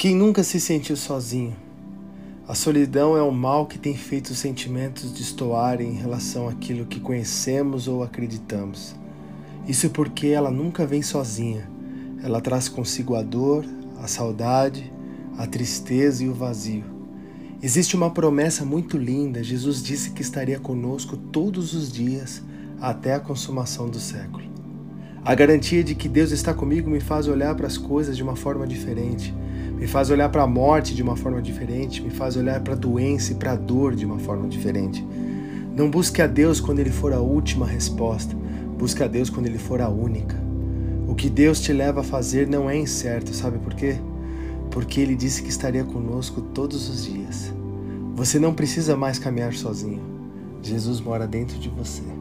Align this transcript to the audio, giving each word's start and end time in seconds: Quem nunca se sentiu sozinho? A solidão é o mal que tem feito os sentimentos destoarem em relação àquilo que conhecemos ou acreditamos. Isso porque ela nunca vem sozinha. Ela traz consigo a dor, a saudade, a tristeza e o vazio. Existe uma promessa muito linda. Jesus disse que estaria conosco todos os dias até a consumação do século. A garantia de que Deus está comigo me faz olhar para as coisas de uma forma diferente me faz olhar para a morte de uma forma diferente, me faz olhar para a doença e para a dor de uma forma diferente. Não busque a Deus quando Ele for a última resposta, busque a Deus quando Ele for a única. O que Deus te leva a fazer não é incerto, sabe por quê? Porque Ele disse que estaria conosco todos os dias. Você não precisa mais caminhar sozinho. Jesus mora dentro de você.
Quem 0.00 0.16
nunca 0.16 0.42
se 0.42 0.58
sentiu 0.58 0.96
sozinho? 0.96 1.54
A 2.48 2.54
solidão 2.54 3.18
é 3.18 3.22
o 3.22 3.30
mal 3.30 3.66
que 3.66 3.78
tem 3.78 3.94
feito 3.94 4.30
os 4.30 4.38
sentimentos 4.38 5.12
destoarem 5.12 5.90
em 5.90 5.98
relação 5.98 6.48
àquilo 6.48 6.86
que 6.86 6.98
conhecemos 6.98 7.86
ou 7.86 8.02
acreditamos. 8.02 8.96
Isso 9.68 9.90
porque 9.90 10.28
ela 10.28 10.50
nunca 10.50 10.86
vem 10.86 11.02
sozinha. 11.02 11.68
Ela 12.22 12.40
traz 12.40 12.66
consigo 12.66 13.14
a 13.14 13.20
dor, 13.20 13.62
a 13.98 14.06
saudade, 14.06 14.90
a 15.36 15.46
tristeza 15.46 16.24
e 16.24 16.30
o 16.30 16.34
vazio. 16.34 16.84
Existe 17.62 17.94
uma 17.94 18.08
promessa 18.08 18.64
muito 18.64 18.96
linda. 18.96 19.44
Jesus 19.44 19.82
disse 19.82 20.12
que 20.12 20.22
estaria 20.22 20.58
conosco 20.58 21.14
todos 21.14 21.74
os 21.74 21.92
dias 21.92 22.42
até 22.80 23.12
a 23.12 23.20
consumação 23.20 23.86
do 23.86 24.00
século. 24.00 24.49
A 25.24 25.34
garantia 25.34 25.84
de 25.84 25.94
que 25.94 26.08
Deus 26.08 26.30
está 26.30 26.54
comigo 26.54 26.90
me 26.90 27.00
faz 27.00 27.28
olhar 27.28 27.54
para 27.54 27.66
as 27.66 27.76
coisas 27.76 28.16
de 28.16 28.22
uma 28.22 28.36
forma 28.36 28.66
diferente 28.66 29.34
me 29.80 29.86
faz 29.86 30.10
olhar 30.10 30.28
para 30.28 30.42
a 30.42 30.46
morte 30.46 30.94
de 30.94 31.02
uma 31.02 31.16
forma 31.16 31.40
diferente, 31.40 32.02
me 32.02 32.10
faz 32.10 32.36
olhar 32.36 32.60
para 32.60 32.74
a 32.74 32.76
doença 32.76 33.32
e 33.32 33.34
para 33.34 33.52
a 33.52 33.56
dor 33.56 33.94
de 33.94 34.04
uma 34.04 34.18
forma 34.18 34.46
diferente. 34.46 35.02
Não 35.74 35.90
busque 35.90 36.20
a 36.20 36.26
Deus 36.26 36.60
quando 36.60 36.80
Ele 36.80 36.90
for 36.90 37.14
a 37.14 37.20
última 37.20 37.66
resposta, 37.66 38.36
busque 38.76 39.02
a 39.02 39.06
Deus 39.06 39.30
quando 39.30 39.46
Ele 39.46 39.56
for 39.56 39.80
a 39.80 39.88
única. 39.88 40.36
O 41.08 41.14
que 41.14 41.30
Deus 41.30 41.62
te 41.62 41.72
leva 41.72 42.00
a 42.00 42.04
fazer 42.04 42.46
não 42.46 42.68
é 42.68 42.76
incerto, 42.76 43.34
sabe 43.34 43.58
por 43.58 43.72
quê? 43.72 43.96
Porque 44.70 45.00
Ele 45.00 45.16
disse 45.16 45.42
que 45.42 45.48
estaria 45.48 45.82
conosco 45.82 46.42
todos 46.42 46.90
os 46.90 47.06
dias. 47.06 47.50
Você 48.14 48.38
não 48.38 48.52
precisa 48.52 48.98
mais 48.98 49.18
caminhar 49.18 49.54
sozinho. 49.54 50.02
Jesus 50.60 51.00
mora 51.00 51.26
dentro 51.26 51.58
de 51.58 51.70
você. 51.70 52.19